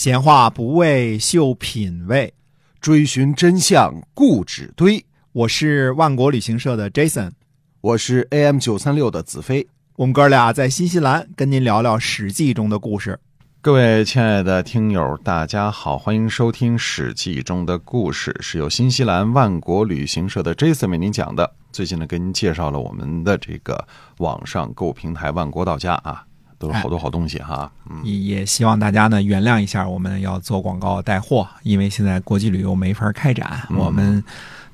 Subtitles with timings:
[0.00, 2.32] 闲话不为秀品味，
[2.80, 5.04] 追寻真相固执堆。
[5.32, 7.32] 我是万国旅行社的 Jason，
[7.82, 9.68] 我是 AM 九三六的子飞。
[9.96, 13.20] 我们哥俩在新西兰跟您聊聊《史记》中的故事。
[13.60, 21.54] 各位亲爱的听友，大家好，欢迎收听《史记》中的故事，是由新西兰万国旅行社的 Jason 为您讲的。
[21.70, 23.86] 最近呢，给您介绍了我们的这个
[24.16, 26.24] 网上购物平台万国到家啊，
[26.60, 27.68] 都是好多好东西哈。
[27.90, 34.22] 嗯，也希望大家呢原谅一下，我们要做广告带货，因为现在国际旅游没法开展，我们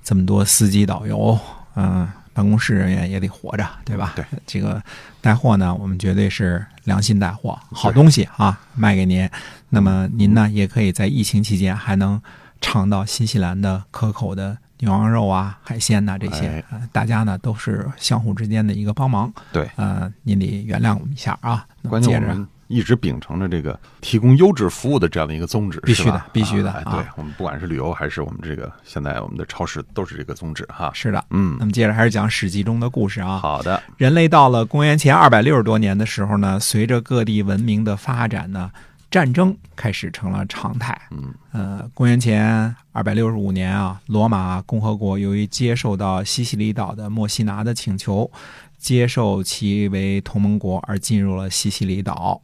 [0.02, 1.38] 这么多司机导游，
[1.76, 4.12] 嗯，办公室人员也得活着，对吧？
[4.16, 4.82] 对，这个
[5.20, 9.28] 带货呢，我们绝对是良心带货，好东西啊，卖给您。
[9.68, 12.20] 那么您呢，也可以在疫情期间还能
[12.60, 16.62] 尝到新西兰的可口的牛羊肉啊、海鲜呐、这些、
[16.92, 19.32] 大家呢都是相互之间的一个帮忙。
[19.52, 21.66] 对，呃，您得原谅我们一下啊。
[21.88, 30.90] 关键我们一直秉承着这个提供优质服务的这样的一个宗旨，必须的必须的对我们不管是旅游还是我们这个现在我们的超市都是这个宗旨哈。
[30.92, 33.38] 是的，嗯那，么接着还是讲《史记》中的故事啊。
[33.38, 38.72] 好的，人类到了公元前二百六十多年的时候呢，随着各地文明的发展呢，
[39.16, 40.94] 战争开始成了常态。
[41.10, 48.30] 嗯，呃，公元前二百六十五年啊，罗马共和国由于接受到西西里岛的墨西拿的请求，
[48.76, 52.38] 接受其为同盟国而进入了西西里岛，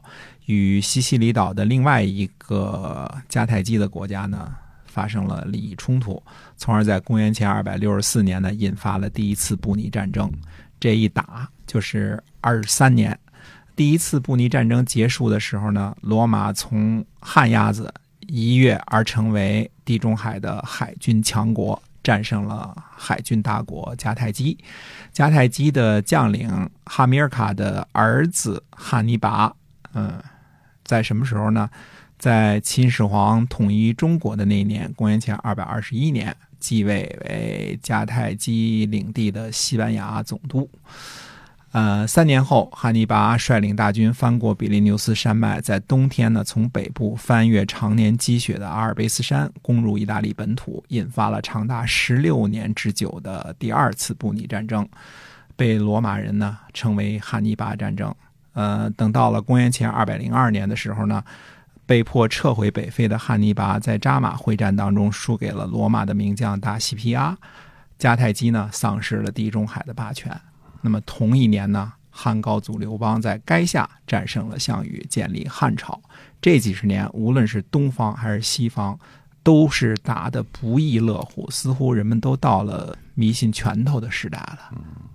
[0.47, 4.55] 与西西里岛的另外一个迦太基的国家呢
[4.87, 6.23] 发生了利益冲突，
[6.57, 10.33] 从而在公元前二百六十四年呢引发了第一次布匿战争。
[10.81, 13.19] 这一打就是二十三年。
[13.75, 17.93] 第一次布匿战争结束的时候呢，罗马从旱鸭子
[18.27, 24.57] 一跃而成为地中海的海军强国，战胜了海军大国迦太基。
[25.13, 29.53] 迦太基的将领哈米尔卡的儿子汉尼拔，
[29.95, 30.23] 嗯，
[30.85, 31.69] 在什么时候呢？
[32.19, 40.71] 在秦始皇统一中国的那一年，公元前二百二十一年，继位为迦太基领地的西班牙总督。
[41.73, 54.87] 呃，三年后，汉尼拔率领大军翻过比利牛斯山脉，在冬天呢，从北部翻越常年积雪的阿尔卑斯山，攻入意大利本土，引发了长达十六年之久的第二次布匿战争，
[55.57, 58.15] 被罗马人呢称为汉尼拔战争。
[58.53, 61.25] 呃，等到了公元前二百零二年的时候呢，
[61.87, 67.35] 被迫撤回北非的汉尼拔在扎马会战当中输给了罗马的名将大西皮阿，
[67.99, 70.39] 迦太基呢丧失了地中海的霸权。
[70.83, 75.99] 那么同一年呢，汉高祖刘邦在垓下战胜了项羽，建立汉朝。
[76.41, 78.99] 这几十年，无论是东方还是西方，
[79.43, 84.59] 都是打得不亦乐乎，似乎人们都到了迷信拳头的时代了。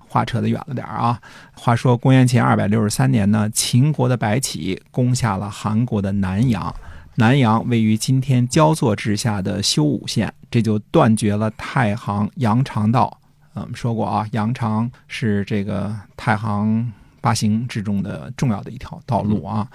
[0.10, 1.20] 话扯得远了点儿啊。
[1.54, 6.74] 话说公元前二百六十三年呢，秦国的白起攻下了韩国的南阳。
[7.16, 13.20] 南阳位于今天焦作之下的修武县，这就断绝了太行阳长道。
[13.58, 19.68] 呃我们说过啊，羊肠是这个太行八行之中的重要的一条道路啊。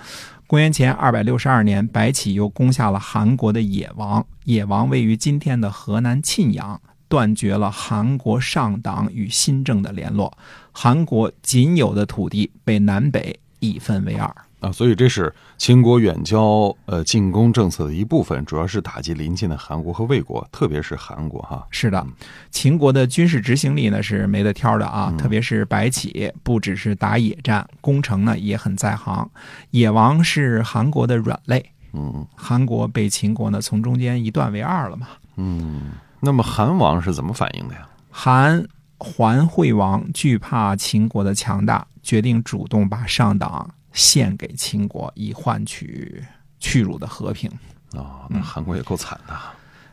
[0.46, 10.32] 公元前二百六十二年，白起又攻下了韩国的野王，野王位于今天的河南沁阳，断绝了韩国上党与新政的联络，
[10.70, 14.32] 韩国仅有的土地被南北一分为二。
[14.62, 21.66] 啊，所以这是秦国远交呃进攻政策的一部分，主要是打击邻近的韩国和魏国，特别是韩国哈。
[21.70, 22.06] 是的，
[22.52, 29.28] 秦国的军事执行力呢是没得挑的啊，嗯特别是白起，不只是打野战，攻城呢也很在行。
[29.70, 35.08] 野王是韩国的软肋，嗯韩国被秦国呢从中间一断为二了嘛。
[35.34, 35.90] 嗯，
[36.20, 37.88] 那么韩王是怎么反应的呀？
[38.10, 38.64] 韩
[38.98, 46.24] 桓惠王惧怕秦国的强大，决定主动把上党献给秦国，以换取
[46.58, 47.50] 屈辱的和平。
[47.92, 49.38] 哦，那韩国也够惨的。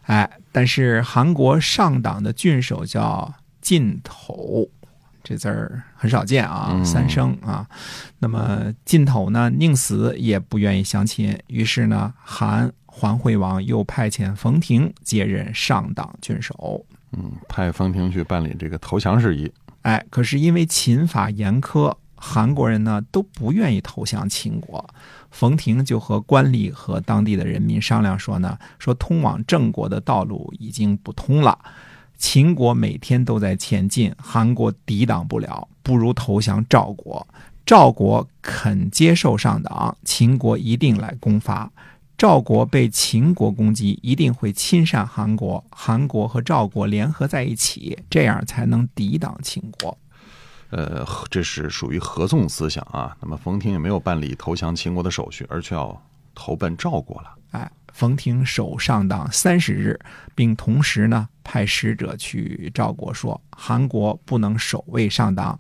[0.04, 4.68] 哎，但是韩国上党的郡守叫晋头，
[5.24, 7.68] 这字儿很少见啊，嗯三声啊。
[8.18, 16.86] 那么晋头呢，宁死也不愿意相亲，于是呢，韩桓惠王又派遣冯亭接任上党郡守。
[17.12, 19.52] 嗯，派冯亭去办理这个投降事宜。
[19.84, 24.88] 哎，可是因为秦法严苛，韩国人呢都不愿意投降秦国。
[25.32, 31.58] 冯亭就和官吏和当地的人民商量说呢，说通往郑国的道路已经不通了，
[32.18, 37.26] 秦国每天都在前进，韩国抵挡不了，不如投降赵国。
[37.66, 41.72] 赵国肯接受上党，秦国一定来攻伐。
[42.18, 49.96] 赵国被秦国攻击，一定会亲善韩国，韩国和赵国联合在一起，这样才能抵挡秦国。
[50.70, 53.16] 呃，这是属于合纵思想啊。
[53.22, 56.00] 那么冯亭也没有办理投降秦国的手续，而却要
[56.34, 57.36] 投奔赵国了。
[57.52, 60.00] 哎，冯亭守上党三十日，
[60.36, 65.58] 并同时呢派使者去赵国说，韩国不能守卫上党，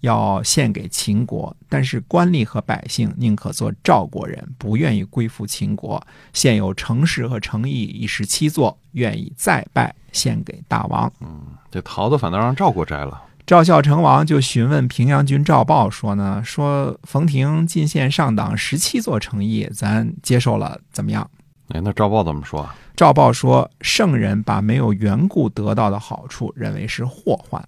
[0.00, 6.06] 要献给秦国，但是官吏和百姓宁可做赵国人，不愿意归附秦国。
[6.34, 11.10] 现有城市和城邑一十七座，愿意再拜献给大王。
[11.20, 11.40] 嗯
[11.70, 13.22] 这桃子反倒让赵国摘了。
[13.50, 21.28] 赵孝成王就询问平阳君赵豹说呢，说冯亭进献上党十七座城邑，咱接受了，怎么样？
[21.70, 22.76] 哎，那赵豹怎么说啊？
[22.94, 27.60] 赵豹说：“圣人把没有缘故得到的好处认为是祸患。”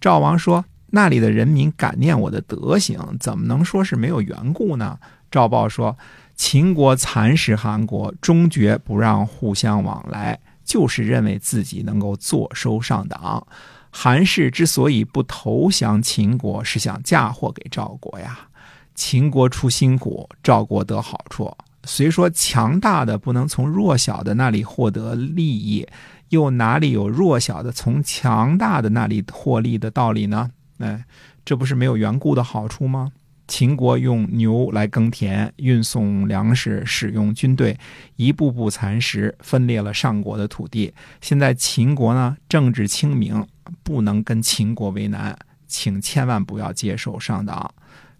[0.00, 4.98] 赵王说：“那里的人民感念我的德行，怎么能说是没有缘故呢？”
[5.30, 5.96] 赵豹说
[6.34, 13.46] ：“秦国蚕食韩国，终决不让互相往来，就是认为自己能够坐收上党。
[13.90, 18.48] 韩氏之所以不投降秦国，是想嫁祸给赵国呀。
[18.94, 21.54] 秦国出辛苦，赵国得好处。”
[21.84, 25.86] 虽说强大的不能从弱小的那里获得利益，
[26.28, 30.50] 又哪里有弱小的从强大的那里获利的道理呢？
[30.78, 31.04] 哎，
[31.46, 33.12] 这不是没有缘故的好处吗？
[33.46, 37.78] 秦国用牛来耕田、运送粮食、使用军队，
[38.16, 40.92] 一步步蚕食、分裂了上国的土地。
[41.22, 43.46] 现在秦国呢，政治清明，
[43.82, 47.74] 不能跟秦国为难，请千万不要接受上党。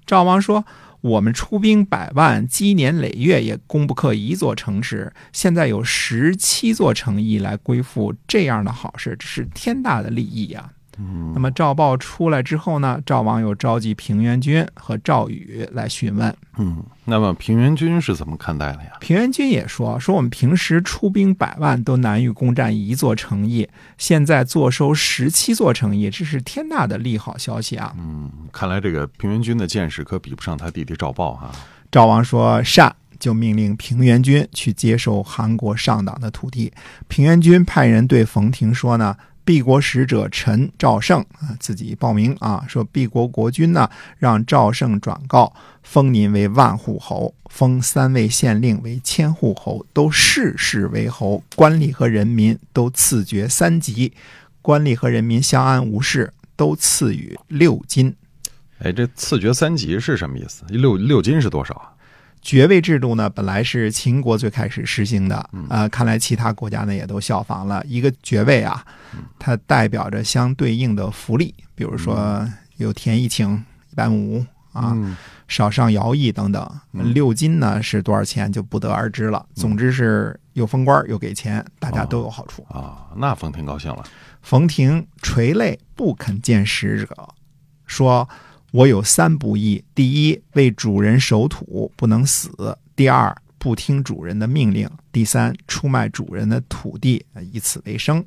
[0.07, 0.65] 赵王说。
[1.01, 5.13] 我们出兵百万，积年累月也攻不克一座城池。
[5.33, 10.73] 现在有十七座城邑来归附，这样的好事，这是天大的利益呀！
[11.33, 13.01] 那么赵豹出来之后呢？
[13.07, 16.35] 赵王又召集平原君和赵宇来询问。
[16.59, 18.91] 嗯，那么平原君是怎么看待的呀？
[19.01, 31.53] 平原君也说：“说我们平时出兵百万都难于攻占一座城邑，现在坐收十七座城邑，这是天大的利好消息啊！”嗯，看来这个平原君的见识可比不上他弟弟赵豹啊。
[31.93, 36.73] 赵王说：“善。”就命令平原君去接受韩国上党的土地。
[37.09, 39.17] 平原君派人对冯亭说呢。
[39.49, 54.13] 毕国使者陈赵胜啊，自己报名啊，说毕国国君呢，让赵胜转告，封您为万户侯，封三位县令为千户侯，都世世为侯，官吏和人民都赐爵三级，
[54.61, 58.15] 官吏和人民相安无事，都赐予六金。
[58.81, 60.63] 哎，这赐爵三级是什么意思？
[60.69, 61.97] 六六金是多少啊？
[62.41, 65.37] 爵位制度呢，本来是秦国最开始实行的，
[65.69, 67.85] 啊，看来其他国家呢也都效仿了。
[67.87, 68.85] 一个爵位啊，
[69.39, 72.47] 它代表着相对应的福利，比如说
[72.77, 73.57] 有田一顷
[73.91, 74.97] 一百亩啊，
[75.49, 76.81] 少上徭役等等。
[76.93, 79.45] 六金呢是多少钱就不得而知了。
[79.55, 83.09] 总之是又封官又给钱，大家都有好处啊。
[83.17, 84.05] 那冯廷高兴了，
[84.43, 87.29] 冯廷垂泪不肯见使者，
[87.87, 88.29] 说。
[88.71, 92.51] 我有三不义：第一，为主人守土不能死；
[92.95, 98.23] 第二，不听主人的命令；第三，出卖主人的土地以此为生。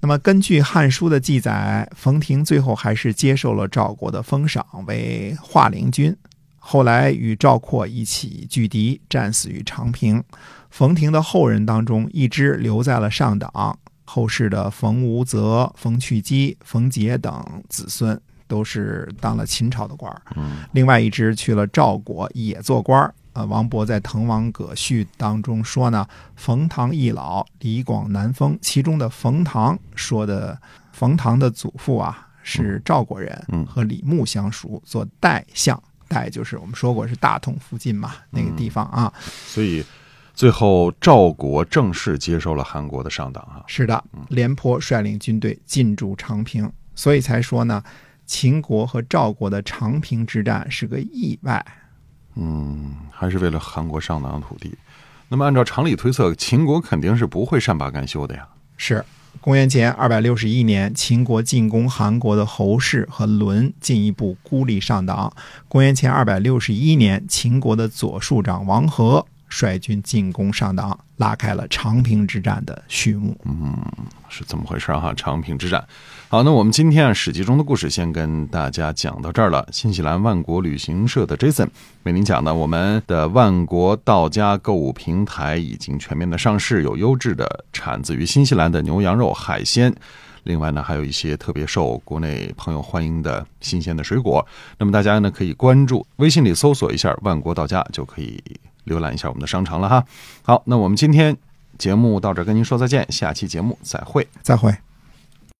[0.00, 6.16] 那么，根据《汉书》的记载，冯亭最后还是接受了赵国的封赏，为华陵君。
[6.58, 10.22] 后来与赵括一起拒敌，战死于长平。
[10.70, 18.20] 冯亭的后人当中，一支留在了上党，后世的冯无泽、冯去基、冯杰等子孙。
[18.46, 20.22] 都是当了秦朝的官儿，
[20.72, 23.14] 另外一支去了赵国也做官儿。
[23.32, 26.06] 啊，王勃在《滕王阁序》当中说呢
[26.36, 30.56] ：“冯唐易老，李广难封。”其中的冯唐说的，
[30.92, 35.82] 冯唐的祖父啊是赵国人，和李牧相熟，做代相。
[36.06, 39.12] 代就是我们说过是大同附近嘛，那个地方啊。
[39.46, 39.84] 所以
[40.32, 43.64] 最后赵国正式接受了韩国的上党啊。
[43.66, 47.82] 是的，廉颇率领军队进驻长平，所以才说呢。
[48.26, 51.64] 秦国和赵国的长平之战是个意外，
[52.34, 54.74] 嗯，还是为了韩国上党土地。
[55.28, 58.46] 那么按照常理推测，秦国肯定是不会善罢甘休的呀。
[58.76, 59.04] 是，
[59.40, 65.32] 公元前二百六十一年，秦国进攻韩国的侯氏和伦进一步孤立上党。
[65.68, 73.38] 公元前二百六十一年，秦国的左庶长王和率军进攻上党，拉开了长平之战的序幕。
[73.44, 73.72] 嗯，
[74.28, 75.14] 是这么回事哈？
[75.14, 75.86] 长平之战。
[76.28, 79.64] 好，那我们今天啊，《史记》中的故事先跟大家讲到这儿了。
[79.70, 81.68] 新西兰万国旅行社的 Jason
[82.02, 89.94] 为您讲的，我们的万国到家购物平台已经全面的上市，有优质的产自于新西兰的牛羊肉、海鲜，
[90.42, 94.44] 另外呢，还有一些特别受国内朋友欢迎的新鲜的水果。
[94.76, 98.42] 那么大家呢，可以关注微信里搜索一下“万国到家”，就可以
[98.86, 100.04] 浏览一下我们的商城了哈。
[100.42, 101.36] 好，那我们今天
[101.78, 104.74] 节目到这，跟您说再见，下期节目再会，再会。